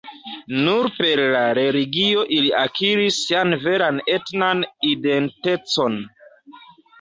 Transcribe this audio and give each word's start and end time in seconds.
Nur 0.67 0.87
per 0.93 1.19
la 1.33 1.41
religio 1.57 2.23
ili 2.37 2.49
akiris 2.61 3.19
sian 3.27 3.57
veran 3.67 4.01
etnan 4.15 4.65
identecon. 4.95 6.01